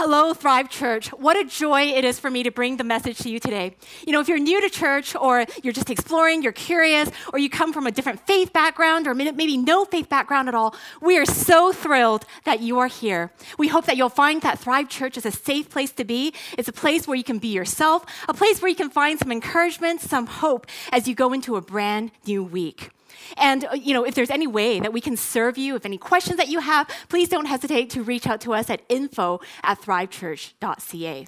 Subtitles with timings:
[0.00, 1.08] Hello, Thrive Church.
[1.08, 3.74] What a joy it is for me to bring the message to you today.
[4.06, 7.50] You know, if you're new to church or you're just exploring, you're curious, or you
[7.50, 11.26] come from a different faith background or maybe no faith background at all, we are
[11.26, 13.32] so thrilled that you are here.
[13.58, 16.32] We hope that you'll find that Thrive Church is a safe place to be.
[16.56, 19.32] It's a place where you can be yourself, a place where you can find some
[19.32, 22.90] encouragement, some hope as you go into a brand new week.
[23.36, 25.98] And, uh, you know, if there's any way that we can serve you, if any
[25.98, 29.80] questions that you have, please don't hesitate to reach out to us at info at
[29.80, 31.26] thrivechurch.ca.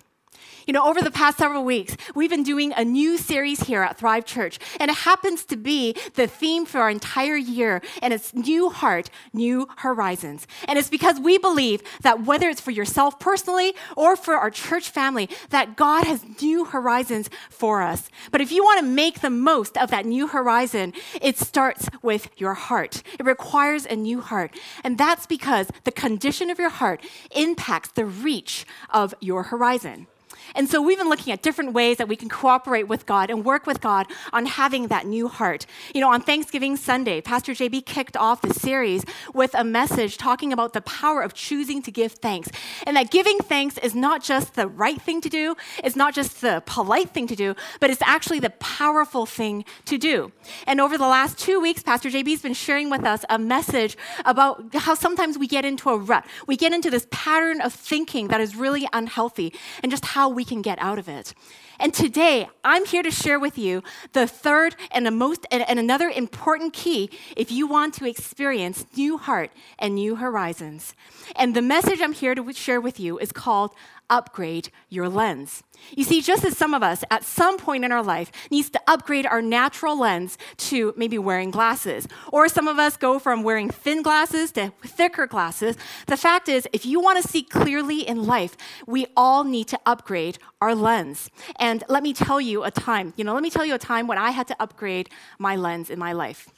[0.67, 3.97] You know, over the past several weeks, we've been doing a new series here at
[3.97, 8.35] Thrive Church, and it happens to be the theme for our entire year, and it's
[8.35, 10.47] New Heart, New Horizons.
[10.69, 14.91] And it's because we believe that whether it's for yourself personally or for our church
[14.91, 18.11] family, that God has new horizons for us.
[18.31, 22.29] But if you want to make the most of that new horizon, it starts with
[22.37, 23.03] your heart.
[23.19, 24.55] It requires a new heart.
[24.85, 27.03] And that's because the condition of your heart
[27.35, 30.07] impacts the reach of your horizon.
[30.55, 33.45] And so we've been looking at different ways that we can cooperate with God and
[33.45, 35.67] work with God on having that new heart.
[35.95, 40.53] You know, on Thanksgiving Sunday, Pastor JB kicked off the series with a message talking
[40.53, 42.49] about the power of choosing to give thanks.
[42.87, 46.41] And that giving thanks is not just the right thing to do, it's not just
[46.41, 50.33] the polite thing to do, but it's actually the powerful thing to do.
[50.67, 54.75] And over the last two weeks, Pastor JB's been sharing with us a message about
[54.75, 56.25] how sometimes we get into a rut.
[56.47, 60.45] We get into this pattern of thinking that is really unhealthy and just how we
[60.45, 61.35] can get out of it.
[61.79, 65.79] And today, I'm here to share with you the third and the most and, and
[65.79, 70.95] another important key if you want to experience new heart and new horizons.
[71.37, 73.73] And the message I'm here to share with you is called
[74.11, 75.63] upgrade your lens.
[75.97, 78.81] You see, just as some of us at some point in our life needs to
[78.87, 83.71] upgrade our natural lens to maybe wearing glasses, or some of us go from wearing
[83.71, 88.27] thin glasses to thicker glasses, the fact is, if you want to see clearly in
[88.27, 88.57] life,
[88.87, 91.31] we all need to upgrade our lens.
[91.59, 94.07] And let me tell you a time, you know, let me tell you a time
[94.07, 96.49] when I had to upgrade my lens in my life.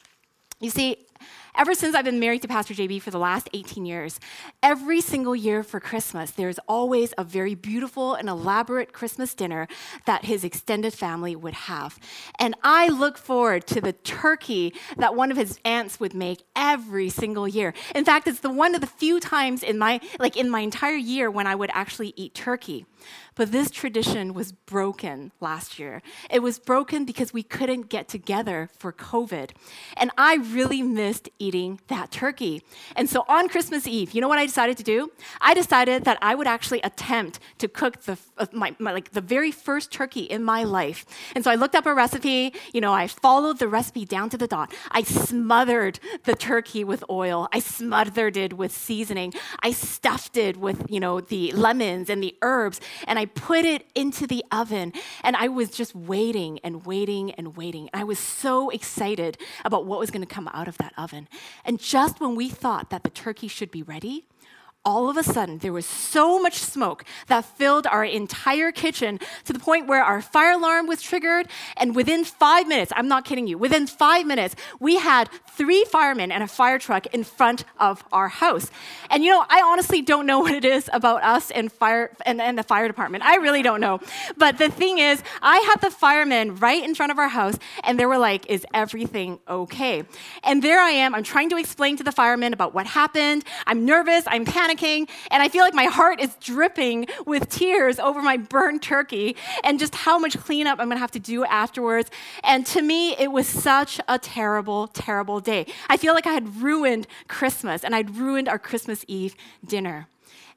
[0.59, 0.97] You see,
[1.55, 4.19] Ever since I've been married to Pastor JB for the last 18 years,
[4.63, 9.69] every single year for Christmas, there's always a very beautiful and elaborate Christmas dinner
[10.07, 11.99] that his extended family would have.
[12.39, 17.11] And I look forward to the turkey that one of his aunts would make every
[17.11, 17.75] single year.
[17.95, 20.97] In fact, it's the one of the few times in my like in my entire
[20.97, 22.87] year when I would actually eat turkey.
[23.35, 26.03] But this tradition was broken last year.
[26.31, 29.51] It was broken because we couldn't get together for COVID.
[29.97, 32.63] And I really missed eating that turkey.
[32.95, 35.11] And so on Christmas Eve, you know what I decided to do?
[35.41, 39.21] I decided that I would actually attempt to cook the, uh, my, my, like the
[39.21, 41.07] very first turkey in my life.
[41.35, 42.53] And so I looked up a recipe.
[42.73, 44.73] You know, I followed the recipe down to the dot.
[44.91, 47.49] I smothered the turkey with oil.
[47.53, 49.33] I smothered it with seasoning.
[49.63, 53.87] I stuffed it with, you know, the lemons and the herbs and I put it
[53.95, 54.93] into the oven.
[55.23, 57.89] And I was just waiting and waiting and waiting.
[57.93, 61.29] I was so excited about what was going to come out of that oven.
[61.65, 64.27] And just when we thought that the turkey should be ready,
[64.85, 69.53] all of a sudden there was so much smoke that filled our entire kitchen to
[69.53, 73.47] the point where our fire alarm was triggered and within five minutes i'm not kidding
[73.47, 78.03] you within five minutes we had three firemen and a fire truck in front of
[78.11, 78.71] our house.
[79.11, 82.41] And you know i honestly don't know what it is about us and fire and,
[82.41, 83.25] and the fire department.
[83.25, 84.01] I really don't know.
[84.37, 88.01] But the thing is i had the firemen right in front of our house and
[88.01, 90.05] they were like is everything okay?
[90.43, 93.45] And there i am i'm trying to explain to the firemen about what happened.
[93.67, 97.99] I'm nervous i'm panicking panicking, and I feel like my heart is dripping with tears
[97.99, 102.11] over my burned turkey and just how much cleanup I'm gonna have to do afterwards.
[102.45, 105.67] And to me, it was such a terrible, terrible day.
[105.89, 109.35] I feel like I had ruined Christmas and I'd ruined our Christmas Eve
[109.65, 110.09] dinner.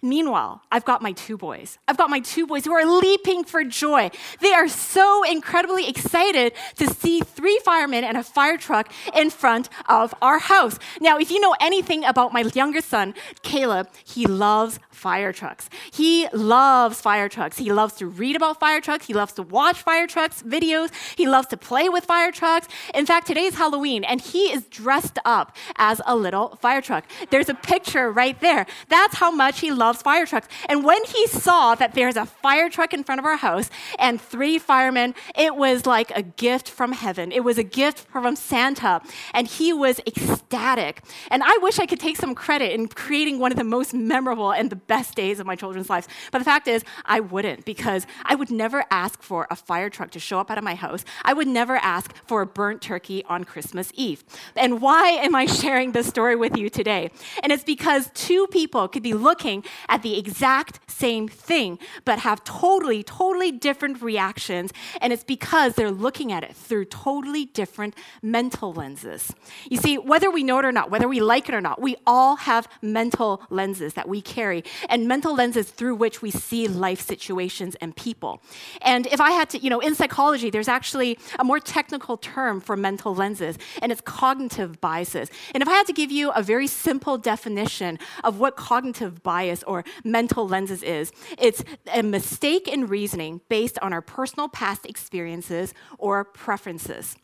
[0.01, 1.78] Meanwhile, I've got my two boys.
[1.88, 4.11] I've got my two boys who are leaping for joy.
[4.41, 9.69] They are so incredibly excited to see three firemen and a fire truck in front
[9.88, 10.78] of our house.
[11.01, 15.69] Now, if you know anything about my youngest son, Caleb, he loves fire trucks.
[15.92, 17.57] He loves fire trucks.
[17.57, 19.06] He loves to read about fire trucks.
[19.07, 20.92] He loves to watch fire trucks videos.
[21.15, 22.68] He loves to play with fire trucks.
[22.94, 27.06] In fact, today is Halloween and he is dressed up as a little fire truck.
[27.30, 28.65] There's a picture right there.
[28.89, 30.47] That's how much he loves fire trucks.
[30.69, 34.19] And when he saw that there's a fire truck in front of our house and
[34.19, 37.31] three firemen, it was like a gift from heaven.
[37.31, 39.01] It was a gift from Santa.
[39.33, 41.01] And he was ecstatic.
[41.29, 44.51] And I wish I could take some credit in creating one of the most memorable
[44.51, 46.07] and the best days of my children's lives.
[46.31, 50.11] But the fact is, I wouldn't because I would never ask for a fire truck
[50.11, 51.05] to show up out of my house.
[51.23, 54.23] I would never ask for a burnt turkey on Christmas Eve.
[54.55, 57.11] And why am I sharing this story with you today?
[57.43, 62.44] And it's because two people could be looking at the exact same thing, but have
[62.44, 64.72] totally, totally different reactions.
[65.01, 69.33] And it's because they're looking at it through totally different mental lenses.
[69.69, 71.95] You see, whether we know it or not, whether we like it or not, we
[72.06, 77.01] all have mental lenses that we carry, and mental lenses through which we see life
[77.01, 78.42] situations and people.
[78.81, 82.62] And if I had to, you know, in psychology, there's actually a more technical term
[82.62, 85.30] for mental lenses, and it's cognitive biases.
[85.54, 89.63] And if I had to give you a very simple definition of what cognitive bias
[89.65, 91.63] or mental lenses is, it's
[91.94, 97.15] a mistake in reasoning based on our personal past experiences or preferences.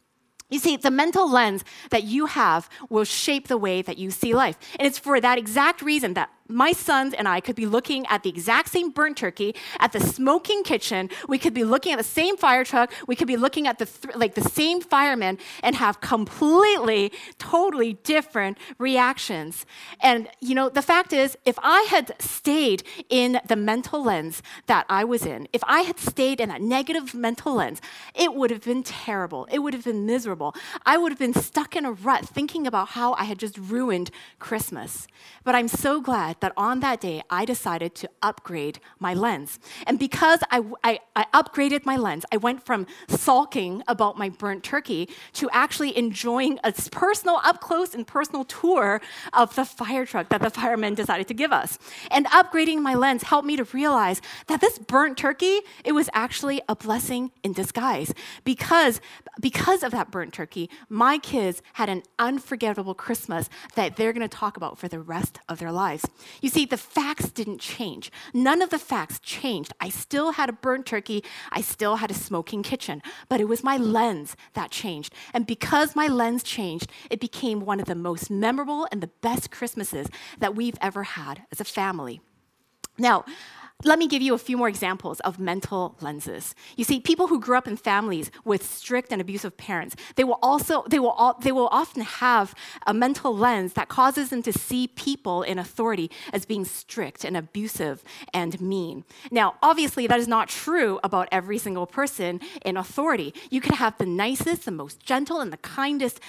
[0.50, 4.34] You see, the mental lens that you have will shape the way that you see
[4.34, 4.58] life.
[4.78, 8.24] And it's for that exact reason that my sons and I could be looking at
[8.24, 11.10] the exact same burnt turkey at the smoking kitchen.
[11.28, 12.92] We could be looking at the same fire truck.
[13.08, 17.94] We could be looking at the th- like the same firemen and have completely, totally
[18.04, 19.66] different reactions.
[20.02, 24.86] And you know, the fact is, if I had stayed in the mental lens that
[24.90, 27.82] I was in, if I had stayed in that negative mental lens,
[28.14, 29.48] it would have been terrible.
[29.52, 30.56] It would have been miserable.
[30.86, 34.12] I would have been stuck in a rut thinking about how I had just ruined
[34.40, 35.08] Christmas.
[35.44, 39.60] But I'm so glad that on that day, I decided to upgrade my lens.
[39.88, 44.64] And because I, I, I, upgraded my lens, I went from sulking about my burnt
[44.64, 49.02] turkey to actually enjoying a personal, up close and personal tour
[49.34, 51.78] of the fire truck that the firemen decided to give us.
[52.10, 56.62] And upgrading my lens helped me to realize that this burnt turkey, it was actually
[56.68, 58.14] a blessing in disguise.
[58.44, 59.00] Because,
[59.40, 64.38] because of that burnt turkey, my kids had an unforgettable Christmas that they're going to
[64.38, 66.06] talk about for the rest of their lives.
[66.42, 68.12] You see, the facts didn't change.
[68.34, 69.74] None of the facts changed.
[69.80, 73.64] I still had a burnt turkey, I still had a smoking kitchen, but it was
[73.64, 75.14] my lens that changed.
[75.34, 79.52] And because my lens changed, it became one of the most memorable and the best
[79.52, 80.08] Christmases
[80.40, 82.22] that we've ever had as a family.
[82.98, 83.26] Now,
[83.84, 86.56] let me give you a few more examples of mental lenses.
[86.76, 90.40] You see, people who grew up in families with strict and abusive parents, they will
[90.42, 92.54] also they will all, they will often have
[92.86, 97.36] a mental lens that causes them to see people in authority as being strict and
[97.36, 99.04] abusive and mean.
[99.32, 103.34] Now, obviously, that is not true about every single person in authority.
[103.50, 106.20] You could have the nicest, the most gentle, and the kindest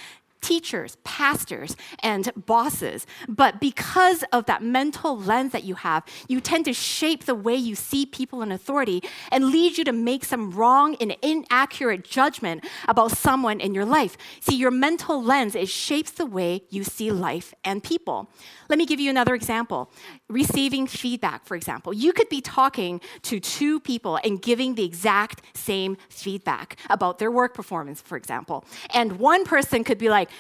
[0.42, 3.06] teachers, pastors, and bosses.
[3.28, 7.54] But because of that mental lens that you have, you tend to shape the way
[7.54, 12.64] you see people in authority and lead you to make some wrong and inaccurate judgment
[12.88, 14.18] about someone in your life.
[14.40, 18.28] See, your mental lens, it shapes the way you see life and people.
[18.68, 19.90] Let me give you another example.
[20.28, 21.92] Receiving feedback, for example.
[21.92, 27.30] You could be talking to two people and giving the exact same feedback about their
[27.30, 28.64] work performance, for example.
[28.92, 30.30] And one person could be like,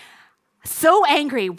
[0.64, 1.50] so angry,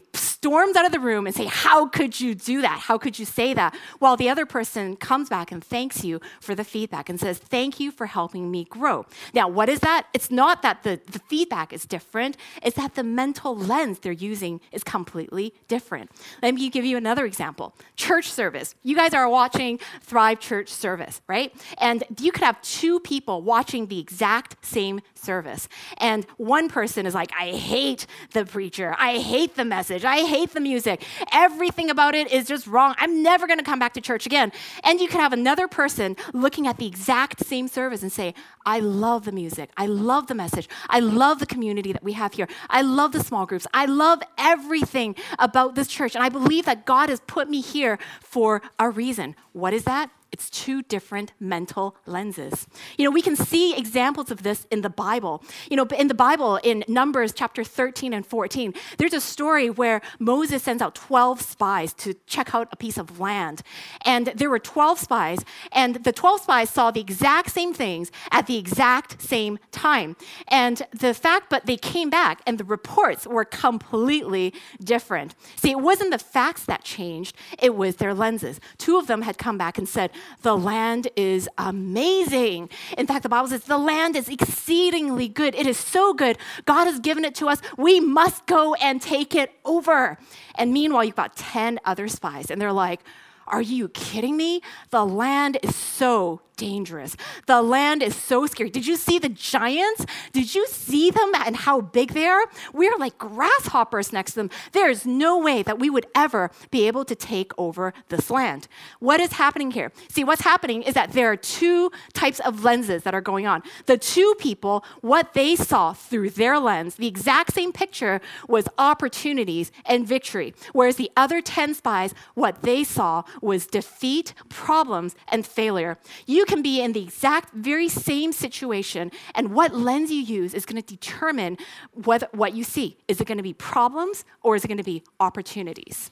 [0.44, 2.78] storms out of the room and say, How could you do that?
[2.78, 3.74] How could you say that?
[4.00, 7.80] While the other person comes back and thanks you for the feedback and says, Thank
[7.80, 9.06] you for helping me grow.
[9.34, 10.08] Now, what is that?
[10.14, 14.60] It's not that the, the feedback is different, it's that the mental lens they're using
[14.74, 16.12] is completely different.
[16.42, 18.76] Let me give you another example church service.
[18.84, 21.54] You guys are watching Thrive Church service, right?
[21.78, 25.70] And you could have two people watching the exact same service.
[26.00, 28.94] And one person is like, I hate the preacher.
[29.00, 30.04] I hate the message.
[30.04, 31.06] I the music.
[31.32, 32.96] Everything about it is just wrong.
[32.98, 34.52] I'm never going to come back to church again.
[34.84, 38.34] And you could have another person looking at the exact same service and say,
[38.66, 39.70] I love the music.
[39.78, 40.68] I love the message.
[40.90, 42.48] I love the community that we have here.
[42.70, 43.68] I love the small groups.
[43.74, 46.16] I love everything about this church.
[46.16, 49.36] And I believe that God has put me here for a reason.
[49.52, 50.10] What is that?
[50.34, 52.66] It's two different mental lenses.
[52.98, 55.44] You know, we can see examples of this in the Bible.
[55.70, 60.02] You know, in the Bible, in Numbers chapter 13 and 14, there's a story where
[60.18, 63.62] Moses sends out 12 spies to check out a piece of land.
[64.06, 68.48] And there were 12 spies, and the 12 spies saw the exact same things at
[68.48, 70.16] the exact same time.
[70.48, 74.52] And the fact, but they came back, and the reports were completely
[74.84, 75.36] different.
[75.58, 78.60] See, it wasn't the facts that changed, it was their lenses.
[78.80, 80.10] Two of them had come back and said,
[80.42, 82.70] the land is amazing.
[82.98, 85.56] In fact, the Bible says the land is exceedingly good.
[85.56, 86.38] It is so good.
[86.66, 87.62] God has given it to us.
[87.78, 90.18] We must go and take it over.
[90.56, 93.02] And meanwhile, you've got 10 other spies, and they're like,
[93.48, 94.62] are you kidding me?
[94.90, 97.16] The land is so dangerous.
[97.46, 98.70] The land is so scary.
[98.70, 100.06] Did you see the giants?
[100.32, 102.46] Did you see them and how big they are?
[102.74, 104.50] We're like grasshoppers next to them.
[104.72, 108.68] There's no way that we would ever be able to take over this land.
[109.00, 109.92] What is happening here?
[110.10, 113.64] See, what's happening is that there are two types of lenses that are going on.
[113.86, 119.72] The two people, what they saw through their lens, the exact same picture was opportunities
[119.86, 120.54] and victory.
[120.74, 125.98] Whereas the other 10 spies, what they saw was defeat, problems, and failure.
[126.26, 130.66] You can be in the exact very same situation, and what lens you use is
[130.66, 131.58] going to determine
[131.92, 132.98] what, what you see.
[133.08, 136.12] Is it going to be problems or is it going to be opportunities?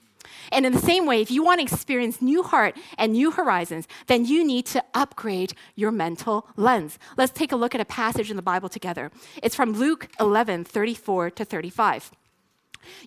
[0.51, 3.87] And in the same way, if you want to experience new heart and new horizons,
[4.07, 6.99] then you need to upgrade your mental lens.
[7.17, 9.11] Let's take a look at a passage in the Bible together.
[9.41, 12.11] It's from Luke 11 34 to 35.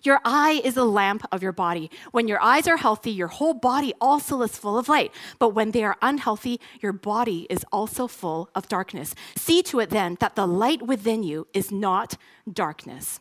[0.03, 1.89] Your eye is a lamp of your body.
[2.11, 5.11] When your eyes are healthy, your whole body also is full of light.
[5.39, 9.15] But when they are unhealthy, your body is also full of darkness.
[9.35, 12.17] See to it then that the light within you is not
[12.51, 13.19] darkness.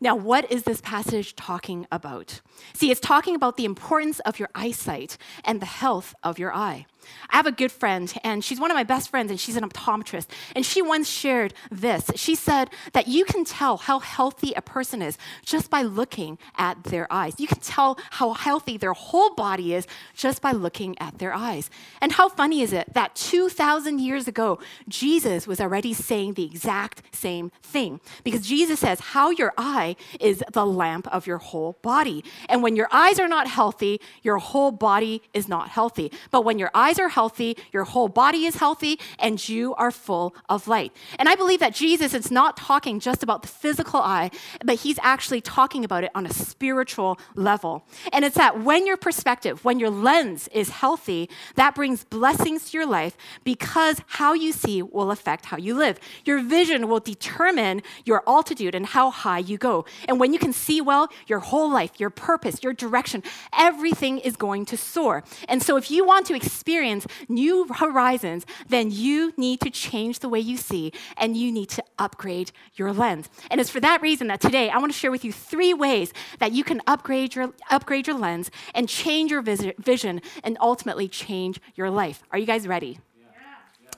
[0.00, 2.40] Now, what is this passage talking about?
[2.72, 6.86] See, it's talking about the importance of your eyesight and the health of your eye.
[7.30, 9.68] I have a good friend, and she's one of my best friends, and she's an
[9.68, 10.26] optometrist.
[10.54, 12.10] And she once shared this.
[12.16, 16.84] She said that you can tell how healthy a person is just by looking at
[16.84, 17.34] their eyes.
[17.38, 21.70] You can tell how healthy their whole body is just by looking at their eyes.
[22.00, 27.02] And how funny is it that 2,000 years ago, Jesus was already saying the exact
[27.14, 28.00] same thing?
[28.24, 32.24] Because Jesus says, How your eye is the lamp of your whole body.
[32.48, 36.10] And when your eyes are not healthy, your whole body is not healthy.
[36.30, 39.92] But when your eyes eyes are healthy, your whole body is healthy, and you are
[39.92, 40.92] full of light.
[41.18, 44.30] And I believe that Jesus is not talking just about the physical eye,
[44.64, 47.84] but he's actually talking about it on a spiritual level.
[48.12, 52.78] And it's that when your perspective, when your lens is healthy, that brings blessings to
[52.78, 56.00] your life because how you see will affect how you live.
[56.24, 59.84] Your vision will determine your altitude and how high you go.
[60.08, 63.22] And when you can see well, your whole life, your purpose, your direction,
[63.56, 65.22] everything is going to soar.
[65.48, 70.20] And so if you want to experience experience new horizons, then you need to change
[70.20, 73.28] the way you see and you need to upgrade your lens.
[73.50, 76.12] And it's for that reason that today I want to share with you three ways
[76.38, 81.60] that you can upgrade your, upgrade your lens and change your vision and ultimately change
[81.74, 82.22] your life.
[82.32, 82.98] Are you guys ready?
[83.18, 83.90] Yeah.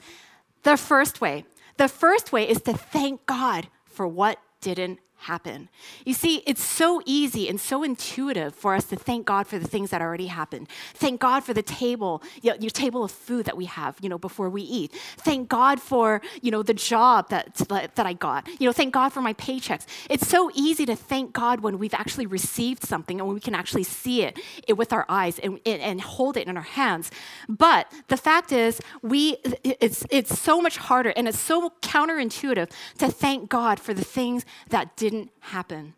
[0.64, 1.44] The first way,
[1.76, 5.68] the first way is to thank God for what didn't happen.
[6.04, 9.68] You see, it's so easy and so intuitive for us to thank God for the
[9.68, 10.68] things that already happened.
[10.94, 14.08] Thank God for the table, you know, your table of food that we have, you
[14.08, 14.92] know, before we eat.
[15.18, 18.48] Thank God for, you know, the job that, that I got.
[18.60, 19.86] You know, thank God for my paychecks.
[20.10, 23.54] It's so easy to thank God when we've actually received something and when we can
[23.54, 27.10] actually see it, it with our eyes and, and hold it in our hands.
[27.48, 33.08] But the fact is, we it's it's so much harder and it's so counterintuitive to
[33.08, 35.94] thank God for the things that did didn't happen.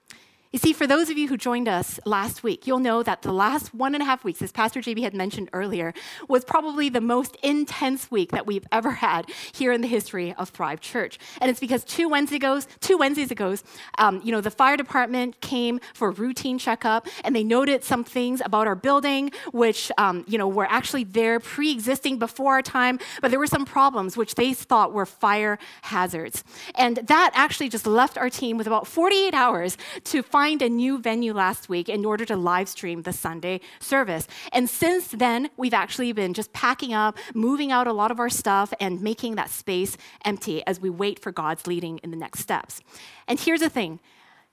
[0.54, 3.32] You see, for those of you who joined us last week, you'll know that the
[3.32, 5.92] last one and a half weeks, as Pastor JB had mentioned earlier,
[6.28, 10.50] was probably the most intense week that we've ever had here in the history of
[10.50, 11.18] Thrive Church.
[11.40, 13.56] And it's because two Wednesdays ago, two Wednesdays ago,
[13.98, 18.04] um, you know, the fire department came for a routine checkup, and they noted some
[18.04, 23.00] things about our building, which um, you know were actually there pre-existing before our time,
[23.20, 26.44] but there were some problems which they thought were fire hazards,
[26.76, 30.68] and that actually just left our team with about 48 hours to find find a
[30.68, 34.28] new venue last week in order to live stream the Sunday service.
[34.52, 38.28] And since then, we've actually been just packing up, moving out a lot of our
[38.28, 42.40] stuff, and making that space empty as we wait for God's leading in the next
[42.40, 42.82] steps.
[43.26, 44.00] And here's the thing.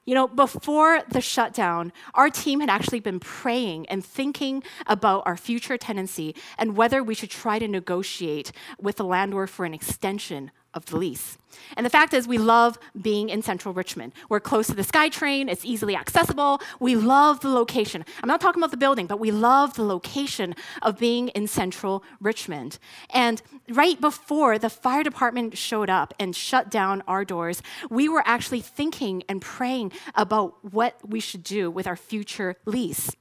[0.06, 5.36] You know, before the shutdown, our team had actually been praying and thinking about our
[5.36, 10.52] future tenancy and whether we should try to negotiate with the landlord for an extension
[10.74, 11.38] of the lease.
[11.76, 14.14] And the fact is, we love being in central Richmond.
[14.30, 16.62] We're close to the SkyTrain, it's easily accessible.
[16.80, 18.06] We love the location.
[18.22, 22.04] I'm not talking about the building, but we love the location of being in central
[22.20, 22.78] Richmond.
[23.10, 28.24] And right before the fire department showed up and shut down our doors, we were
[28.26, 33.12] actually thinking and praying about what we should do with our future lease.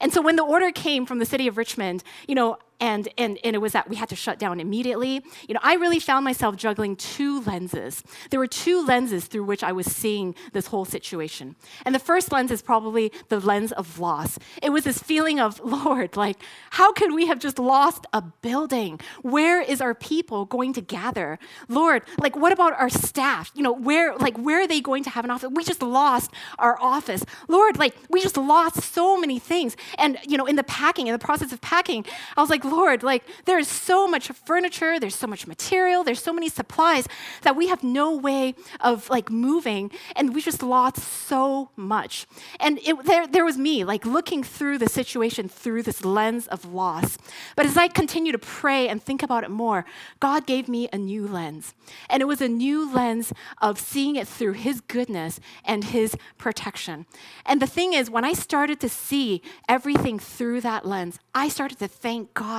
[0.00, 3.38] And so when the order came from the city of Richmond, you know, and, and,
[3.42, 5.22] and it was that we had to shut down immediately.
[5.48, 8.02] You know, I really found myself juggling two lenses.
[8.30, 11.56] There were two lenses through which I was seeing this whole situation.
[11.84, 14.38] And the first lens is probably the lens of loss.
[14.62, 16.36] It was this feeling of, Lord, like,
[16.70, 19.00] how could we have just lost a building?
[19.22, 21.38] Where is our people going to gather?
[21.68, 23.50] Lord, like, what about our staff?
[23.54, 25.50] You know, where, like, where are they going to have an office?
[25.52, 27.24] We just lost our office.
[27.48, 29.76] Lord, like, we just lost so many things.
[29.96, 32.04] And, you know, in the packing, in the process of packing,
[32.36, 36.22] I was like, Lord, like there is so much furniture, there's so much material, there's
[36.22, 37.06] so many supplies
[37.42, 42.26] that we have no way of like moving, and we just lost so much.
[42.60, 46.64] And it, there, there was me, like looking through the situation through this lens of
[46.64, 47.18] loss.
[47.54, 49.84] But as I continue to pray and think about it more,
[50.20, 51.74] God gave me a new lens.
[52.10, 57.06] And it was a new lens of seeing it through His goodness and His protection.
[57.44, 61.78] And the thing is, when I started to see everything through that lens, I started
[61.78, 62.55] to thank God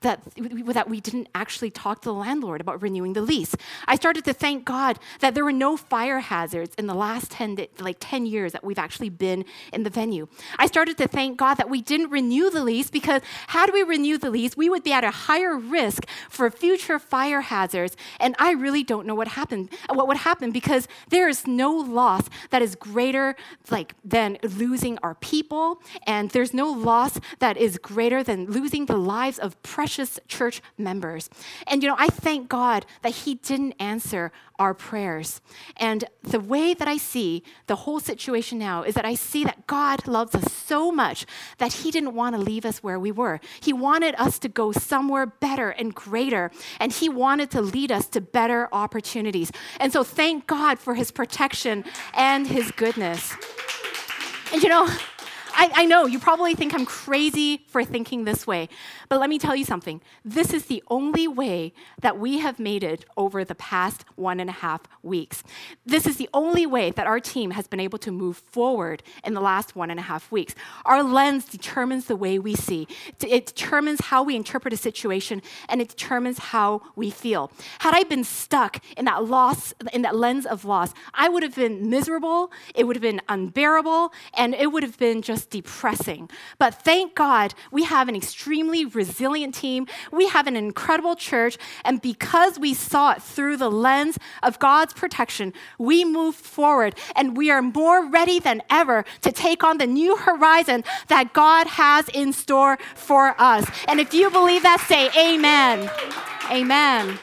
[0.00, 0.22] that,
[0.78, 3.54] that we didn't actually talk to the landlord about renewing the lease.
[3.86, 7.66] I started to thank God that there were no fire hazards in the last 10,
[7.78, 10.28] like 10 years that we've actually been in the venue.
[10.58, 14.20] I started to thank God that we didn't renew the lease because had we renewed
[14.20, 17.96] the lease, we would be at a higher risk for future fire hazards.
[18.20, 22.28] And I really don't know what happened, what would happen because there is no loss
[22.50, 23.36] that is greater
[23.70, 28.96] like than losing our people, and there's no loss that is greater than losing the
[28.96, 31.28] lives of precious church members.
[31.66, 35.40] And you know, I thank God that He didn't answer our prayers.
[35.76, 39.66] And the way that I see the whole situation now is that I see that
[39.66, 41.26] God loves us so much
[41.58, 43.40] that He didn't want to leave us where we were.
[43.60, 48.06] He wanted us to go somewhere better and greater, and He wanted to lead us
[48.08, 49.50] to better opportunities.
[49.80, 51.84] And so, thank God for His protection
[52.14, 53.34] and His goodness.
[54.52, 54.88] And you know,
[55.54, 58.68] I, I, know you probably think I'm crazy for thinking this way,
[59.08, 60.00] but let me tell you something.
[60.24, 64.48] This is the only way that we have made it over the past one and
[64.48, 65.42] a half weeks.
[65.84, 69.34] This is the only way that our team has been able to move forward in
[69.34, 70.54] the last one and a half weeks.
[70.84, 72.88] Our lens determines the way we see,
[73.20, 77.50] it determines how we interpret a situation, and it determines how we feel.
[77.80, 81.54] Had I been stuck in that loss, in that lens of loss, I would have
[81.54, 86.28] been miserable, it would have been unbearable, and it would have been just depressing.
[86.58, 89.86] But thank God we have an extremely resilient team.
[90.10, 91.58] We have an incredible church.
[91.84, 97.36] And because we saw it through the lens of God's protection, we moved forward and
[97.36, 102.08] we are more ready than ever to take on the new horizon that God has
[102.10, 103.70] in store for us.
[103.88, 105.90] And if you believe that, say amen.
[106.50, 107.18] Amen.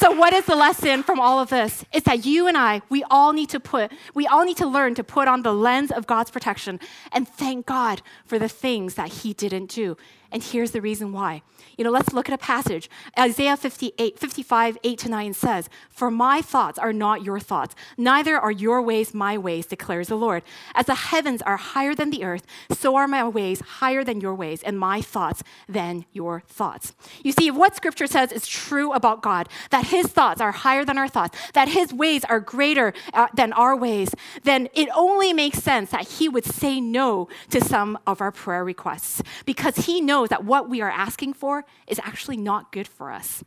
[0.00, 1.84] So, what is the lesson from all of this?
[1.92, 4.94] It's that you and I, we all need to put, we all need to learn
[4.94, 6.80] to put on the lens of God's protection
[7.12, 9.98] and thank God for the things that He didn't do.
[10.32, 11.42] And here's the reason why.
[11.76, 12.90] You know, let's look at a passage.
[13.18, 18.38] Isaiah 58, 55, 8 to 9 says, For my thoughts are not your thoughts, neither
[18.38, 20.42] are your ways my ways, declares the Lord.
[20.74, 24.34] As the heavens are higher than the earth, so are my ways higher than your
[24.34, 26.94] ways, and my thoughts than your thoughts.
[27.24, 30.98] You see, what scripture says is true about God, that his thoughts are higher than
[30.98, 35.58] our thoughts, that his ways are greater uh, than our ways, then it only makes
[35.58, 40.19] sense that he would say no to some of our prayer requests because he knows
[40.20, 43.42] knows that what we are asking for is actually not good for us.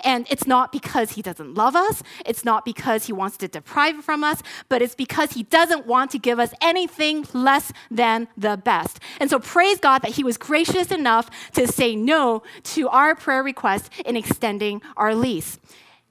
[0.00, 4.04] And it's not because he doesn't love us, it's not because he wants to deprive
[4.04, 8.56] from us, but it's because he doesn't want to give us anything less than the
[8.56, 9.00] best.
[9.18, 12.42] And so praise God that he was gracious enough to say no
[12.74, 15.58] to our prayer request in extending our lease.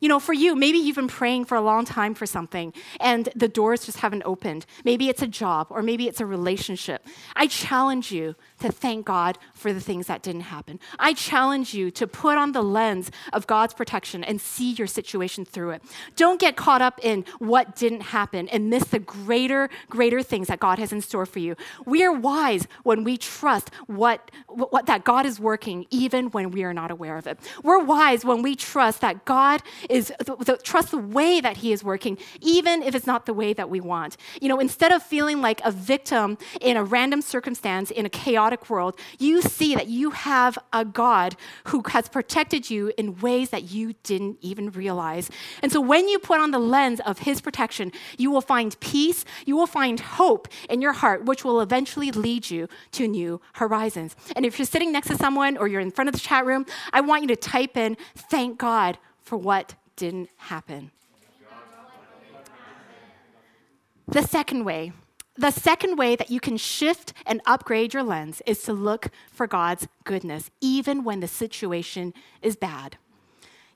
[0.02, 3.30] You know, for you, maybe you've been praying for a long time for something and
[3.36, 4.66] the doors just haven't opened.
[4.84, 7.06] Maybe it's a job or maybe it's a relationship.
[7.36, 10.80] I challenge you to thank God for the things that didn't happen.
[10.98, 15.46] I challenge you to put on the lens of God's protection and see your situation
[15.46, 15.84] through it.
[16.16, 20.60] Don't get caught up in what didn't happen and miss the greater, greater things that
[20.60, 21.56] God has in store for you.
[21.86, 26.64] We are wise when we trust what, what that God is working even when we
[26.64, 27.38] are not aware of it.
[27.64, 31.71] We're wise when we trust that God is the, the, trust the way that He
[31.71, 34.17] is working, even if it's not the way that we want.
[34.41, 38.41] You know, instead of feeling like a victim in a random circumstance in a chaotic
[38.41, 43.49] chaotic world, you see that you have a God who has protected you in ways
[43.49, 45.30] that you didn't even realize.
[45.62, 49.25] And so when you put on the lens of His protection, you will find peace,
[49.45, 54.15] you will find hope in your heart, which will eventually lead you to new horizons.
[54.36, 56.65] And if you're sitting next to someone or you're in front of the chat room,
[56.93, 60.90] I want you to type in, thank God for what didn't happen.
[64.08, 64.94] The second way
[65.38, 69.48] the second way that you can shift and upgrade your lens is to look for
[69.48, 72.98] God's goodness, even when the situation is bad.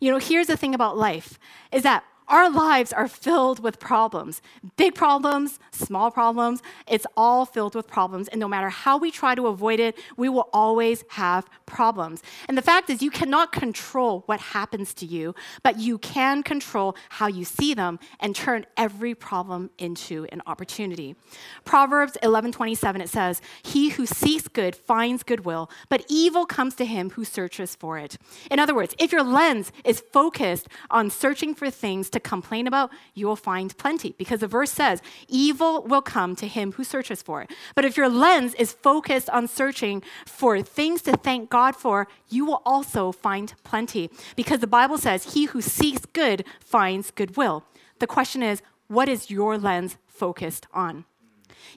[0.01, 1.39] You know, here's the thing about life
[1.71, 4.41] is that our lives are filled with problems
[4.77, 6.61] big problems, small problems.
[6.87, 8.27] It's all filled with problems.
[8.27, 12.21] And no matter how we try to avoid it, we will always have problems.
[12.47, 16.95] And the fact is, you cannot control what happens to you, but you can control
[17.09, 21.15] how you see them and turn every problem into an opportunity.
[21.63, 27.11] Proverbs 11:27 it says, "He who seeks good finds goodwill, but evil comes to him
[27.11, 28.17] who searches for it."
[28.51, 32.89] In other words, if your lens is focused on searching for things to complain about,
[33.13, 37.21] you will find plenty because the verse says, evil will come to him who searches
[37.21, 37.51] for it.
[37.75, 42.45] But if your lens is focused on searching for things to thank God for, you
[42.45, 47.63] will also find plenty because the Bible says, he who seeks good finds goodwill.
[47.99, 51.05] The question is, what is your lens focused on?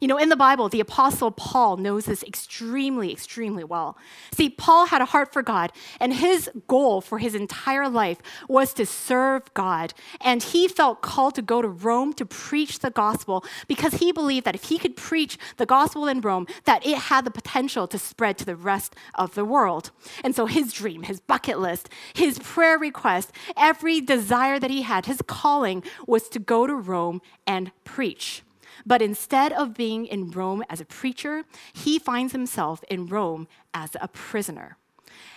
[0.01, 3.97] You know, in the Bible, the Apostle Paul knows this extremely, extremely well.
[4.33, 8.73] See, Paul had a heart for God, and his goal for his entire life was
[8.75, 9.95] to serve God.
[10.21, 14.47] And he felt called to go to Rome to preach the gospel because he believed
[14.47, 17.99] that if he could preach the gospel in Rome, that it had the potential to
[17.99, 19.91] spread to the rest of the world.
[20.25, 25.07] And so his dream, his bucket list, his prayer request, every desire that he had,
[25.07, 28.43] his calling was to go to Rome and preach.
[28.87, 33.97] But instead of being in Rome as a preacher, he finds himself in Rome as
[34.01, 34.77] a prisoner.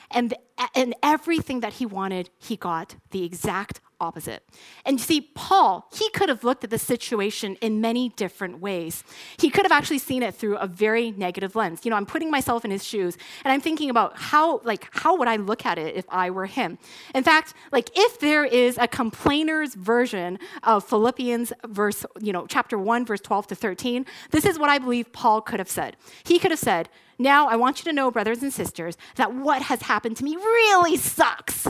[0.09, 0.33] And,
[0.75, 4.43] and everything that he wanted, he got the exact opposite.
[4.83, 9.03] And you see, Paul, he could have looked at the situation in many different ways.
[9.37, 11.81] He could have actually seen it through a very negative lens.
[11.85, 15.15] You know, I'm putting myself in his shoes and I'm thinking about how, like, how
[15.17, 16.79] would I look at it if I were him?
[17.13, 22.77] In fact, like, if there is a complainer's version of Philippians verse, you know, chapter
[22.77, 25.95] 1, verse 12 to 13, this is what I believe Paul could have said.
[26.23, 26.89] He could have said,
[27.21, 30.37] now, I want you to know, brothers and sisters, that what has happened to me
[30.51, 31.67] really sucks.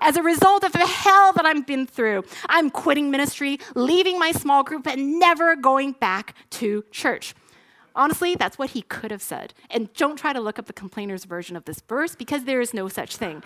[0.00, 4.32] As a result of the hell that I've been through, I'm quitting ministry, leaving my
[4.32, 7.34] small group, and never going back to church.
[7.94, 9.54] Honestly, that's what he could have said.
[9.70, 12.72] And don't try to look up the complainer's version of this verse because there is
[12.74, 13.42] no such thing.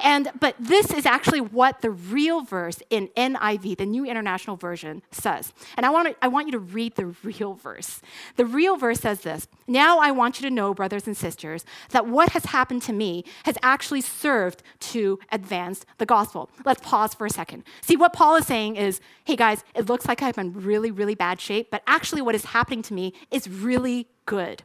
[0.00, 5.02] And but this is actually what the real verse in NIV, the New International Version,
[5.10, 5.52] says.
[5.76, 8.00] And I want to, I want you to read the real verse.
[8.36, 9.48] The real verse says this.
[9.66, 13.24] Now I want you to know, brothers and sisters, that what has happened to me
[13.44, 16.50] has actually served to advance the gospel.
[16.64, 17.64] Let's pause for a second.
[17.80, 21.14] See what Paul is saying is, hey guys, it looks like I'm in really, really
[21.14, 24.62] bad shape, but actually what is happening to me is really really good.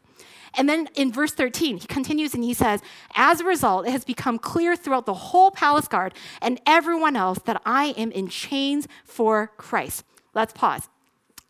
[0.56, 2.82] And then in verse 13, he continues and he says,
[3.16, 7.40] As a result, it has become clear throughout the whole palace guard and everyone else
[7.46, 10.04] that I am in chains for Christ.
[10.34, 10.90] Let's pause.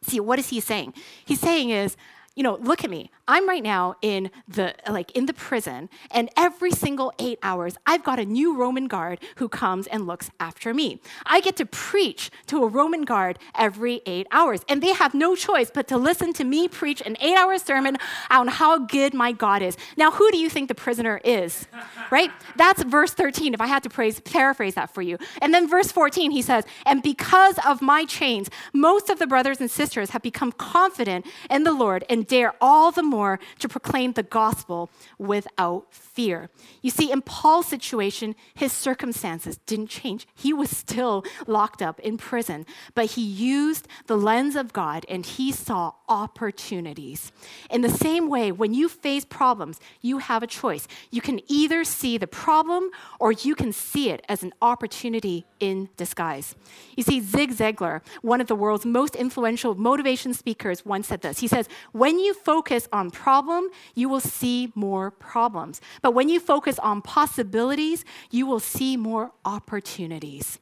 [0.03, 0.93] See, what is he saying?
[1.25, 1.97] He's saying is,
[2.35, 3.11] you know, look at me.
[3.27, 8.03] I'm right now in the like in the prison, and every single eight hours, I've
[8.03, 11.01] got a new Roman guard who comes and looks after me.
[11.25, 15.35] I get to preach to a Roman guard every eight hours, and they have no
[15.35, 17.97] choice but to listen to me preach an eight-hour sermon
[18.29, 19.77] on how good my God is.
[19.97, 21.67] Now, who do you think the prisoner is?
[22.11, 22.31] Right?
[22.55, 23.53] That's verse 13.
[23.53, 26.65] If I had to praise, paraphrase that for you, and then verse 14, he says,
[26.85, 31.63] "And because of my chains, most of the brothers and sisters have become confident in
[31.63, 36.49] the Lord and dare all the more." to proclaim the gospel without fear.
[36.81, 40.27] You see, in Paul's situation, his circumstances didn't change.
[40.35, 42.65] He was still locked up in prison,
[42.95, 47.31] but he used the lens of God and he saw opportunities.
[47.69, 50.87] In the same way, when you face problems, you have a choice.
[51.09, 52.89] You can either see the problem
[53.19, 56.55] or you can see it as an opportunity in disguise.
[56.97, 61.39] You see, Zig Ziglar, one of the world's most influential motivation speakers, once said this.
[61.39, 65.81] He says, When you focus on problem, you will see more problems.
[66.01, 70.59] But when you focus on possibilities, you will see more opportunities.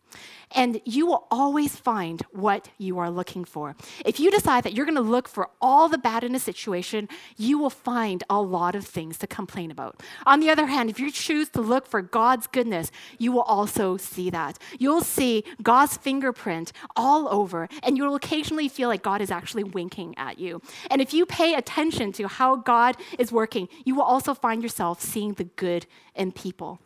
[0.51, 3.75] And you will always find what you are looking for.
[4.03, 7.07] If you decide that you're going to look for all the bad in a situation,
[7.37, 10.01] you will find a lot of things to complain about.
[10.25, 13.97] On the other hand, if you choose to look for God's goodness, you will also
[13.97, 14.57] see that.
[14.79, 20.15] You'll see God's fingerprint all over, and you'll occasionally feel like God is actually winking
[20.17, 20.61] at you.
[20.89, 25.01] And if you pay attention to how God is working, you will also find yourself
[25.01, 26.79] seeing the good in people.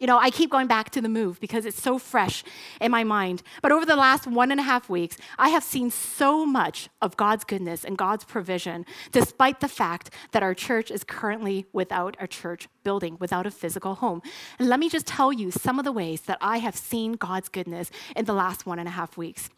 [0.00, 2.42] You know, I keep going back to the move because it's so fresh
[2.80, 3.42] in my mind.
[3.60, 7.18] But over the last one and a half weeks, I have seen so much of
[7.18, 12.26] God's goodness and God's provision, despite the fact that our church is currently without a
[12.26, 14.22] church building, without a physical home.
[14.58, 17.50] And let me just tell you some of the ways that I have seen God's
[17.50, 19.50] goodness in the last one and a half weeks.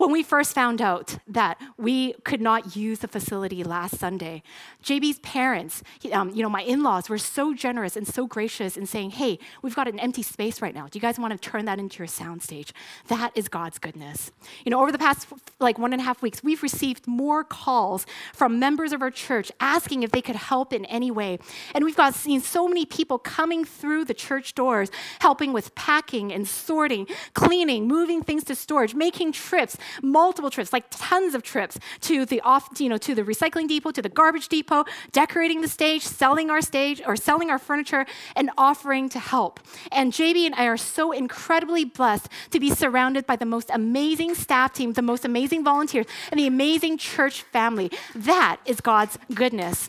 [0.00, 4.42] When we first found out that we could not use the facility last Sunday,
[4.82, 8.86] JB's parents, um, you know, my in laws were so generous and so gracious in
[8.86, 10.86] saying, hey, we've got an empty space right now.
[10.86, 12.72] Do you guys want to turn that into your soundstage?
[13.08, 14.32] That is God's goodness.
[14.64, 18.06] You know, over the past like one and a half weeks, we've received more calls
[18.32, 21.38] from members of our church asking if they could help in any way.
[21.74, 26.32] And we've got seen so many people coming through the church doors, helping with packing
[26.32, 31.78] and sorting, cleaning, moving things to storage, making trips multiple trips, like tons of trips
[32.02, 35.68] to the off, you know, to the recycling depot, to the garbage depot, decorating the
[35.68, 39.60] stage, selling our stage or selling our furniture, and offering to help.
[39.92, 44.34] And JB and I are so incredibly blessed to be surrounded by the most amazing
[44.34, 47.90] staff team, the most amazing volunteers, and the amazing church family.
[48.14, 49.88] That is God's goodness.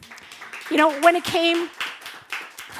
[0.69, 1.69] You know, when it came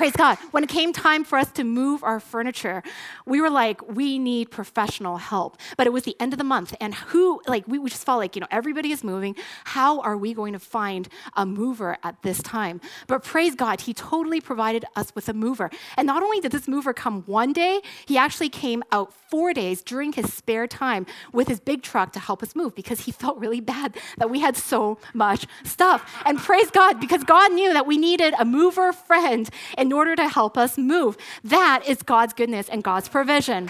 [0.01, 0.39] Praise God.
[0.49, 2.81] When it came time for us to move our furniture,
[3.27, 5.57] we were like, we need professional help.
[5.77, 8.35] But it was the end of the month, and who, like, we just felt like,
[8.35, 9.35] you know, everybody is moving.
[9.63, 12.81] How are we going to find a mover at this time?
[13.05, 15.69] But praise God, He totally provided us with a mover.
[15.95, 19.81] And not only did this mover come one day, He actually came out four days
[19.81, 23.37] during his spare time with his big truck to help us move because he felt
[23.37, 26.21] really bad that we had so much stuff.
[26.25, 29.49] And praise God, because God knew that we needed a mover friend
[29.91, 31.17] in order to help us move.
[31.43, 33.69] That is God's goodness and God's provision.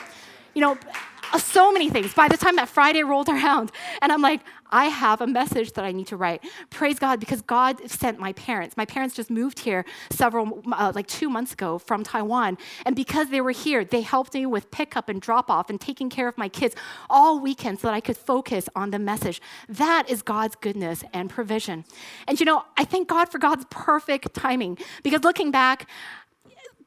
[0.53, 0.77] You know,
[1.39, 2.13] so many things.
[2.13, 3.71] By the time that Friday rolled around,
[4.03, 6.43] and I'm like, I have a message that I need to write.
[6.69, 8.77] Praise God, because God sent my parents.
[8.77, 12.57] My parents just moved here several, uh, like two months ago from Taiwan.
[12.85, 16.09] And because they were here, they helped me with pickup and drop off and taking
[16.09, 16.75] care of my kids
[17.09, 19.41] all weekend so that I could focus on the message.
[19.67, 21.85] That is God's goodness and provision.
[22.27, 25.87] And you know, I thank God for God's perfect timing because looking back,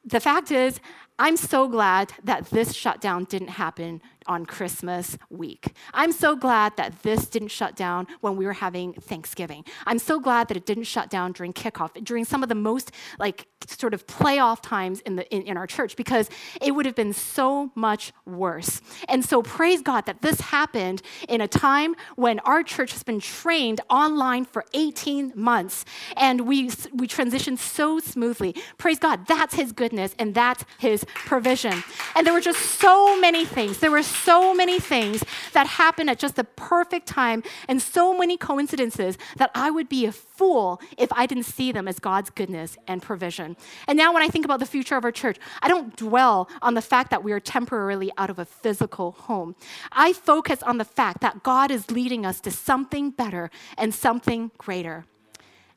[0.03, 0.79] the fact is,
[1.17, 5.73] I'm so glad that this shutdown didn't happen on Christmas week.
[5.93, 9.65] I'm so glad that this didn't shut down when we were having Thanksgiving.
[9.85, 12.91] I'm so glad that it didn't shut down during kickoff, during some of the most
[13.19, 16.29] like sort of playoff times in, the, in, in our church, because
[16.61, 18.81] it would have been so much worse.
[19.07, 23.19] And so praise God that this happened in a time when our church has been
[23.19, 25.85] trained online for 18 months
[26.17, 28.55] and we, we transitioned so smoothly.
[28.77, 31.83] Praise God, that's His goodness and that's His provision.
[32.15, 33.79] And there were just so many things.
[33.79, 35.23] There were so many things
[35.53, 40.05] that happened at just the perfect time and so many coincidences that I would be
[40.05, 43.55] a fool if I didn't see them as God's goodness and provision.
[43.87, 46.73] And now, when I think about the future of our church, I don't dwell on
[46.73, 49.55] the fact that we are temporarily out of a physical home.
[49.91, 54.51] I focus on the fact that God is leading us to something better and something
[54.57, 55.05] greater.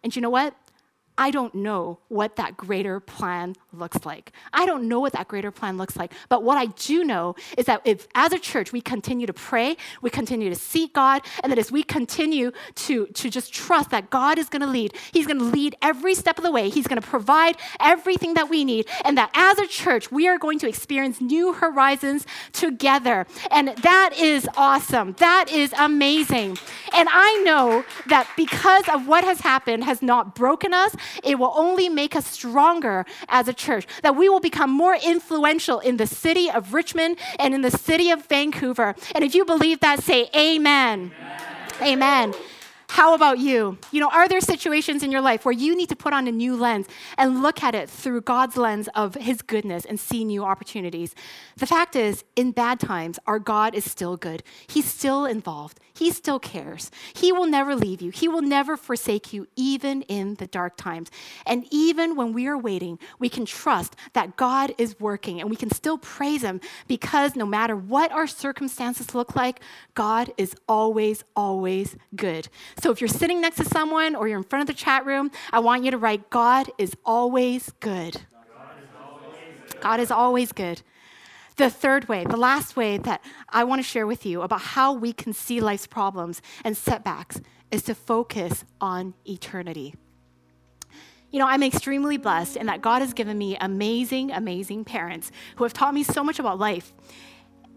[0.03, 0.55] And you know what?
[1.19, 4.33] I don't know what that greater plan looks like.
[4.53, 6.13] I don't know what that greater plan looks like.
[6.29, 9.77] But what I do know is that if, as a church, we continue to pray,
[10.01, 14.11] we continue to seek God, and that as we continue to, to just trust that
[14.11, 16.87] God is going to lead, He's going to lead every step of the way, He's
[16.87, 20.61] going to provide everything that we need, and that as a church, we are going
[20.61, 23.27] to experience new horizons together.
[23.51, 25.15] And that is awesome.
[25.19, 26.59] That is amazing.
[26.95, 31.53] And I know that because of what has happened has not broken us, it will
[31.55, 36.07] only make us stronger as a church, that we will become more influential in the
[36.07, 38.95] city of Richmond and in the city of Vancouver.
[39.15, 41.13] And if you believe that, say amen.
[41.81, 42.33] Amen.
[42.33, 42.35] amen.
[42.91, 43.77] How about you?
[43.93, 46.33] You know, are there situations in your life where you need to put on a
[46.33, 46.87] new lens
[47.19, 51.15] and look at it through God's lens of His goodness and see new opportunities?
[51.59, 54.43] The fact is, in bad times, our God is still good.
[54.67, 55.79] He's still involved.
[55.95, 56.91] He still cares.
[57.13, 58.11] He will never leave you.
[58.11, 61.11] He will never forsake you, even in the dark times.
[61.45, 65.57] And even when we are waiting, we can trust that God is working and we
[65.57, 69.61] can still praise Him because no matter what our circumstances look like,
[69.95, 72.49] God is always, always good.
[72.81, 75.31] So if you're sitting next to someone or you're in front of the chat room,
[75.53, 78.23] I want you to write, God is always good.
[79.81, 80.83] God is always good.
[81.57, 84.93] The third way, the last way that I want to share with you about how
[84.93, 89.95] we can see life's problems and setbacks is to focus on eternity.
[91.31, 95.65] You know, I'm extremely blessed in that God has given me amazing, amazing parents who
[95.65, 96.93] have taught me so much about life.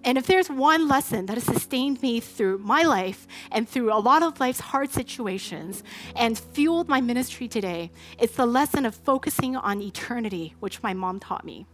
[0.03, 3.99] And if there's one lesson that has sustained me through my life and through a
[3.99, 5.83] lot of life's hard situations
[6.15, 11.19] and fueled my ministry today, it's the lesson of focusing on eternity, which my mom
[11.19, 11.67] taught me.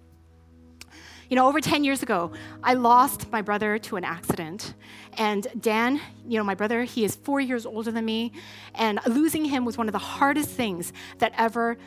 [1.30, 2.32] You know, over 10 years ago,
[2.64, 4.76] I lost my brother to an accident.
[5.18, 8.32] And Dan, you know, my brother, he is four years older than me.
[8.76, 11.78] And losing him was one of the hardest things that ever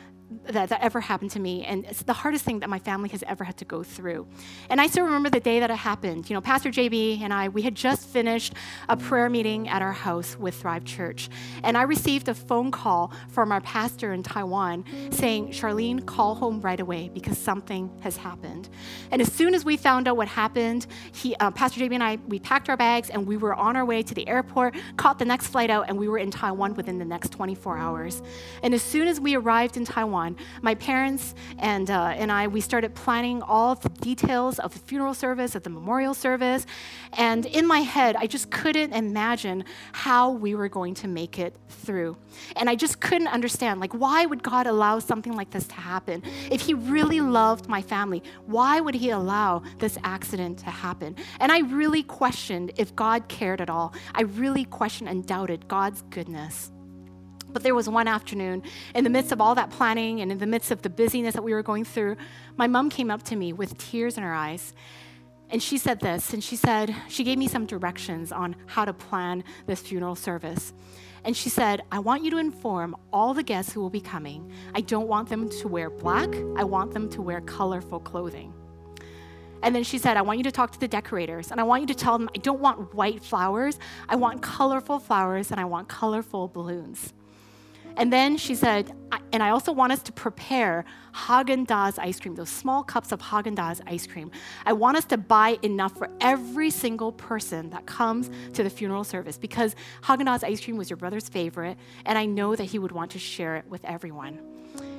[0.45, 3.23] that, that ever happened to me, and it's the hardest thing that my family has
[3.27, 4.27] ever had to go through.
[4.69, 6.29] And I still remember the day that it happened.
[6.29, 8.53] You know, Pastor JB and I, we had just finished
[8.87, 11.29] a prayer meeting at our house with Thrive Church,
[11.63, 16.61] and I received a phone call from our pastor in Taiwan saying, Charlene, call home
[16.61, 18.69] right away because something has happened.
[19.11, 22.17] And as soon as we found out what happened, he, uh, Pastor JB and I,
[22.27, 25.25] we packed our bags and we were on our way to the airport, caught the
[25.25, 28.21] next flight out, and we were in Taiwan within the next 24 hours.
[28.63, 30.20] And as soon as we arrived in Taiwan,
[30.61, 35.13] my parents and, uh, and I, we started planning all the details of the funeral
[35.13, 36.65] service, of the memorial service.
[37.13, 41.55] And in my head, I just couldn't imagine how we were going to make it
[41.69, 42.17] through.
[42.55, 46.23] And I just couldn't understand, like, why would God allow something like this to happen?
[46.49, 51.15] If He really loved my family, why would He allow this accident to happen?
[51.39, 53.93] And I really questioned if God cared at all.
[54.13, 56.71] I really questioned and doubted God's goodness.
[57.53, 58.63] But there was one afternoon,
[58.95, 61.43] in the midst of all that planning and in the midst of the busyness that
[61.43, 62.17] we were going through,
[62.57, 64.73] my mom came up to me with tears in her eyes.
[65.49, 68.93] And she said this, and she said, she gave me some directions on how to
[68.93, 70.73] plan this funeral service.
[71.25, 74.51] And she said, I want you to inform all the guests who will be coming.
[74.73, 78.53] I don't want them to wear black, I want them to wear colorful clothing.
[79.63, 81.81] And then she said, I want you to talk to the decorators and I want
[81.81, 83.77] you to tell them I don't want white flowers,
[84.09, 87.13] I want colorful flowers and I want colorful balloons.
[87.97, 88.91] And then she said,
[89.33, 93.21] and I also want us to prepare Haagen Dazs ice cream, those small cups of
[93.21, 94.31] Haagen Dazs ice cream.
[94.65, 99.03] I want us to buy enough for every single person that comes to the funeral
[99.03, 102.79] service because Haagen Dazs ice cream was your brother's favorite, and I know that he
[102.79, 104.39] would want to share it with everyone.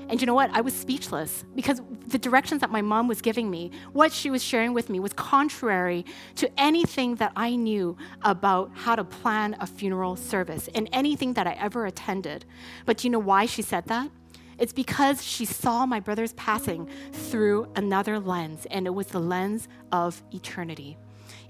[0.08, 0.50] And you know what?
[0.52, 4.42] I was speechless because the directions that my mom was giving me, what she was
[4.42, 6.04] sharing with me, was contrary
[6.36, 11.46] to anything that I knew about how to plan a funeral service and anything that
[11.46, 12.44] I ever attended.
[12.84, 14.10] But do you know why she said that?
[14.58, 19.66] It's because she saw my brother's passing through another lens, and it was the lens
[19.90, 20.96] of eternity.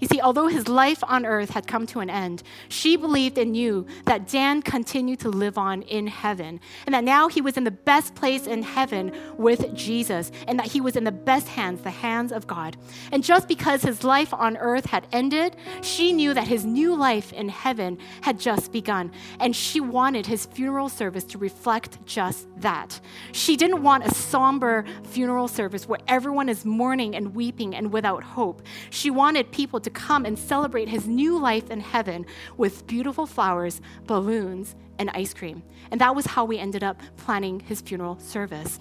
[0.03, 3.53] You see, although his life on earth had come to an end, she believed and
[3.53, 7.63] knew that Dan continued to live on in heaven, and that now he was in
[7.63, 11.83] the best place in heaven with Jesus, and that he was in the best hands,
[11.83, 12.75] the hands of God.
[13.13, 17.31] And just because his life on earth had ended, she knew that his new life
[17.31, 22.99] in heaven had just begun, and she wanted his funeral service to reflect just that.
[23.31, 28.21] She didn't want a somber funeral service where everyone is mourning and weeping and without
[28.21, 28.63] hope.
[28.89, 32.25] She wanted people to come and celebrate his new life in heaven
[32.57, 35.63] with beautiful flowers, balloons, and ice cream.
[35.91, 38.79] And that was how we ended up planning his funeral service.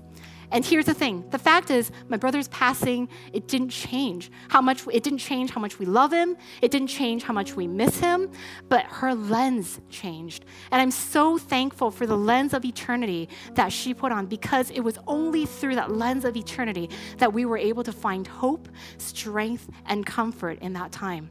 [0.52, 4.86] And here's the thing the fact is, my brother's passing, it didn't change how much,
[4.92, 7.98] it didn't change how much we love him, it didn't change how much we miss
[7.98, 8.30] him,
[8.68, 10.44] but her lens changed.
[10.70, 14.80] And I'm so thankful for the lens of eternity that she put on because it
[14.80, 19.70] was only through that lens of eternity that we were able to find hope, strength,
[19.86, 21.30] and comfort in that time.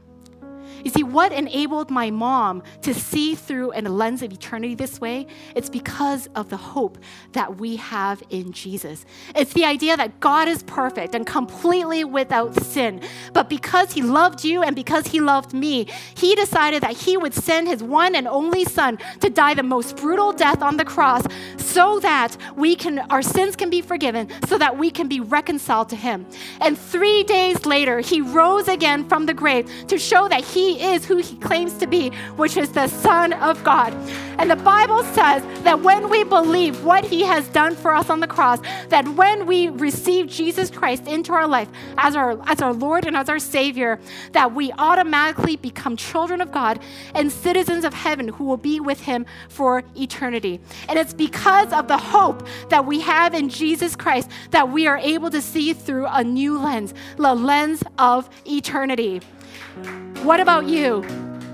[0.84, 5.26] You see, what enabled my mom to see through a lens of eternity this way?
[5.54, 6.98] It's because of the hope
[7.32, 9.04] that we have in Jesus.
[9.34, 13.00] It's the idea that God is perfect and completely without sin.
[13.32, 17.34] But because He loved you and because He loved me, He decided that He would
[17.34, 21.24] send His one and only Son to die the most brutal death on the cross
[21.56, 25.88] so that we can, our sins can be forgiven, so that we can be reconciled
[25.90, 26.26] to Him.
[26.60, 31.04] And three days later, He rose again from the grave to show that He is
[31.04, 33.92] who he claims to be, which is the Son of God.
[34.38, 38.20] And the Bible says that when we believe what he has done for us on
[38.20, 42.72] the cross, that when we receive Jesus Christ into our life as our, as our
[42.72, 44.00] Lord and as our Savior,
[44.32, 46.80] that we automatically become children of God
[47.14, 50.60] and citizens of heaven who will be with him for eternity.
[50.88, 54.98] And it's because of the hope that we have in Jesus Christ that we are
[54.98, 59.20] able to see through a new lens, the lens of eternity.
[60.22, 61.04] What about you?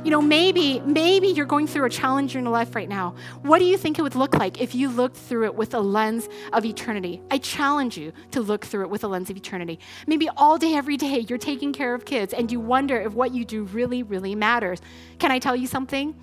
[0.05, 3.15] You know, maybe, maybe you're going through a challenge in your life right now.
[3.43, 5.81] What do you think it would look like if you looked through it with a
[5.81, 7.21] lens of eternity?
[7.31, 9.81] I challenge you to look through it with a lens of eternity.
[10.07, 13.33] Maybe all day, every day, you're taking care of kids and you wonder if what
[13.33, 14.81] you do really, really matters.
[15.19, 16.15] Can I tell you something?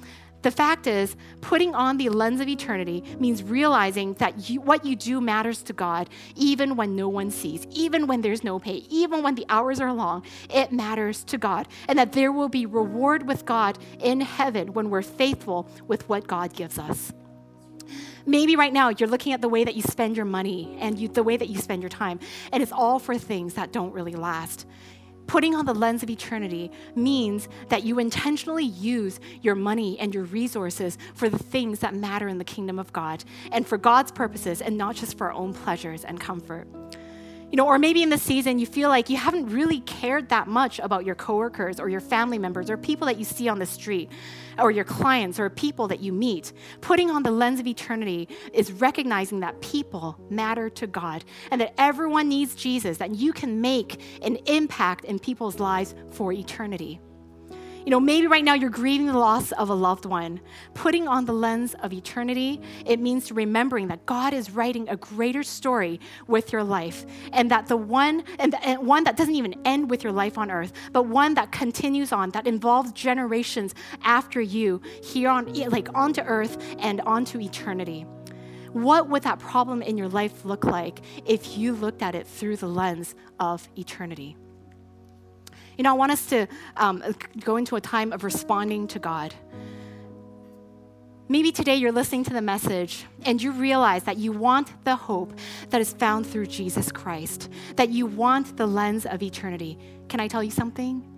[0.45, 4.95] The fact is, putting on the lens of eternity means realizing that you, what you
[4.95, 9.23] do matters to God, even when no one sees, even when there's no pay, even
[9.23, 11.67] when the hours are long, it matters to God.
[11.87, 16.27] And that there will be reward with God in heaven when we're faithful with what
[16.27, 17.11] God gives us.
[18.27, 21.07] Maybe right now you're looking at the way that you spend your money and you,
[21.07, 22.19] the way that you spend your time,
[22.51, 24.67] and it's all for things that don't really last.
[25.27, 30.23] Putting on the lens of eternity means that you intentionally use your money and your
[30.25, 34.61] resources for the things that matter in the kingdom of God and for God's purposes
[34.61, 36.67] and not just for our own pleasures and comfort.
[37.51, 40.47] You know, or maybe in this season you feel like you haven't really cared that
[40.47, 43.65] much about your coworkers or your family members or people that you see on the
[43.65, 44.11] street
[44.59, 46.53] or your clients or people that you meet.
[46.81, 51.73] Putting on the lens of eternity is recognizing that people matter to God and that
[51.77, 56.99] everyone needs Jesus, that you can make an impact in people's lives for eternity.
[57.85, 60.39] You know, maybe right now you're grieving the loss of a loved one.
[60.73, 65.43] Putting on the lens of eternity, it means remembering that God is writing a greater
[65.43, 69.87] story with your life, and that the one and, and one that doesn't even end
[69.87, 74.81] with your life on earth, but one that continues on, that involves generations after you
[75.03, 78.01] here on like onto earth and onto eternity.
[78.73, 82.57] What would that problem in your life look like if you looked at it through
[82.57, 84.37] the lens of eternity?
[85.77, 86.47] You know, I want us to
[86.77, 87.03] um,
[87.39, 89.33] go into a time of responding to God.
[91.27, 95.33] Maybe today you're listening to the message and you realize that you want the hope
[95.71, 99.79] that is found through Jesus Christ, that you want the lens of eternity.
[100.07, 101.14] Can I tell you something?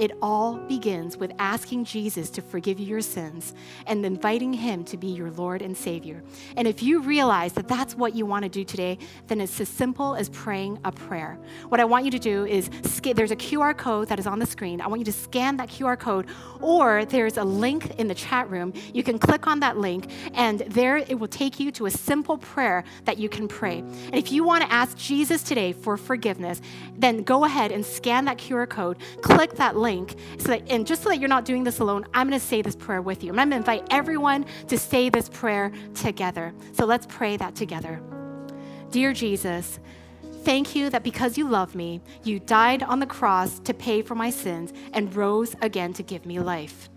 [0.00, 3.54] It all begins with asking Jesus to forgive you your sins
[3.86, 6.22] and inviting Him to be your Lord and Savior.
[6.56, 8.96] And if you realize that that's what you want to do today,
[9.26, 11.38] then it's as simple as praying a prayer.
[11.68, 12.70] What I want you to do is
[13.14, 14.80] there's a QR code that is on the screen.
[14.80, 16.26] I want you to scan that QR code,
[16.62, 18.72] or there's a link in the chat room.
[18.94, 22.38] You can click on that link, and there it will take you to a simple
[22.38, 23.80] prayer that you can pray.
[23.80, 26.62] And if you want to ask Jesus today for forgiveness,
[26.96, 29.89] then go ahead and scan that QR code, click that link
[30.38, 32.62] So that, and just so that you're not doing this alone, I'm going to say
[32.62, 33.30] this prayer with you.
[33.30, 36.52] And I'm going to invite everyone to say this prayer together.
[36.72, 38.00] So let's pray that together.
[38.90, 39.78] Dear Jesus,
[40.42, 44.14] Thank you that because you love me, you died on the cross to pay for
[44.14, 46.88] my sins and rose again to give me life.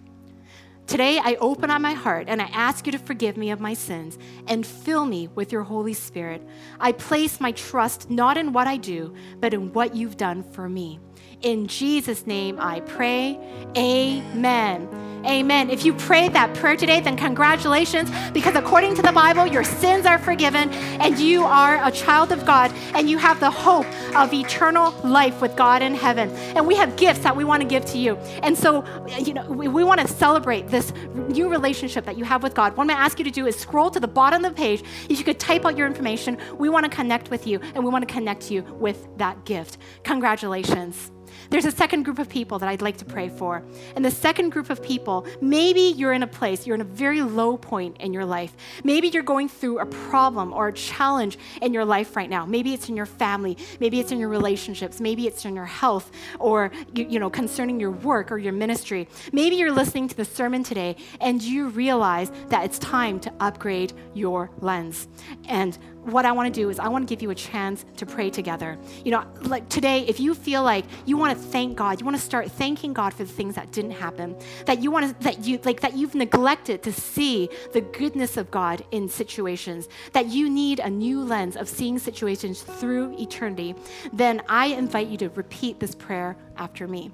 [0.88, 3.74] Today, I open up my heart and I ask you to forgive me of my
[3.74, 4.18] sins
[4.48, 6.42] and fill me with your Holy Spirit.
[6.80, 10.70] I place my trust not in what I do, but in what you've done for
[10.70, 11.00] me.
[11.44, 13.38] In Jesus' name I pray.
[13.76, 14.88] Amen.
[15.26, 15.70] Amen.
[15.70, 20.06] If you prayed that prayer today, then congratulations, because according to the Bible, your sins
[20.06, 23.86] are forgiven and you are a child of God and you have the hope
[24.16, 26.30] of eternal life with God in heaven.
[26.56, 28.16] And we have gifts that we want to give to you.
[28.42, 28.86] And so,
[29.18, 30.94] you know, we, we want to celebrate this
[31.30, 32.76] new relationship that you have with God.
[32.78, 34.58] What I'm going to ask you to do is scroll to the bottom of the
[34.58, 34.84] page.
[35.10, 37.90] If you could type out your information, we want to connect with you and we
[37.90, 39.78] want to connect you with that gift.
[40.04, 41.12] Congratulations.
[41.54, 43.62] There's a second group of people that I'd like to pray for.
[43.96, 47.22] And the second group of people, maybe you're in a place, you're in a very
[47.22, 48.56] low point in your life.
[48.84, 52.44] Maybe you're going through a problem or a challenge in your life right now.
[52.44, 56.12] Maybe it's in your family, maybe it's in your relationships, maybe it's in your health
[56.40, 59.08] or you, you know concerning your work or your ministry.
[59.32, 63.94] Maybe you're listening to the sermon today and you realize that it's time to upgrade
[64.16, 65.08] your lens.
[65.46, 68.06] And what I want to do is I want to give you a chance to
[68.06, 68.78] pray together.
[69.06, 72.18] You know, like today, if you feel like you want to thank God, you want
[72.18, 74.36] to start thanking God for the things that didn't happen,
[74.66, 78.52] that you want to, that you, like, that you've neglected to see the goodness of
[78.52, 83.76] God in situations, that you need a new lens of seeing situations through eternity,
[84.12, 87.12] then I invite you to repeat this prayer after me.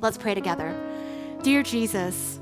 [0.00, 0.74] Let's pray together.
[1.42, 2.38] Dear Jesus,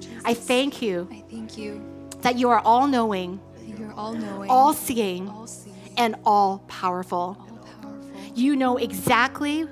[0.00, 1.08] Jesus I thank you.
[1.10, 1.82] I thank you
[2.20, 7.36] that you are all knowing you're all knowing, all seeing, all seeing and all powerful.
[7.38, 8.32] all powerful.
[8.34, 9.62] You know exactly,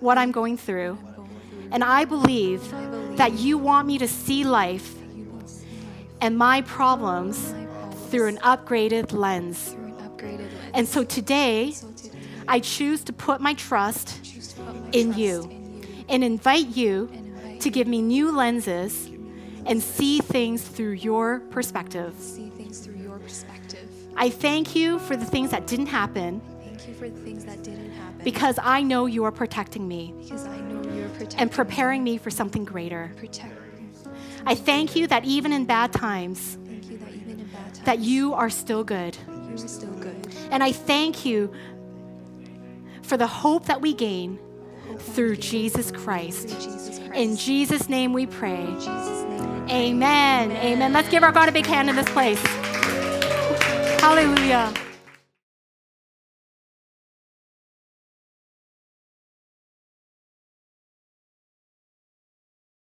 [0.00, 0.90] what I'm going through.
[0.90, 1.68] I'm going through.
[1.72, 2.62] And I believe,
[3.16, 4.94] that you want me to see life,
[6.20, 7.54] and my problems,
[8.10, 9.68] through an upgraded lens.
[9.68, 10.70] An upgraded lens.
[10.74, 11.74] And so today,
[12.46, 14.20] I choose to put my trust,
[14.92, 15.50] in, you,
[16.08, 17.10] and invite you
[17.60, 19.10] to give me new lenses
[19.64, 22.14] and see things through your perspective.
[22.66, 23.88] Things through your perspective.
[24.16, 26.40] I thank you for the things that didn't happen.
[26.64, 28.24] Thank you for the things that didn't happen.
[28.24, 30.12] Because I know you are protecting me.
[30.18, 33.12] Because I know you are protecting and preparing me, me for something greater.
[33.18, 33.54] Protect.
[34.44, 38.00] I thank you that even in bad times, you that, even in bad times that
[38.00, 39.16] you are still good.
[39.28, 40.26] You are still good.
[40.50, 41.54] And I thank you
[43.02, 44.40] for the hope that we gain
[44.98, 46.48] through Jesus Christ.
[46.48, 47.14] Through Jesus Christ.
[47.14, 48.66] In Jesus' name we pray.
[49.70, 50.52] Amen.
[50.52, 50.92] Amen.
[50.92, 52.40] Let's give our God a big hand in this place.
[54.00, 54.72] Hallelujah.